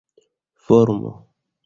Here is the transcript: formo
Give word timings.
formo 0.65 1.13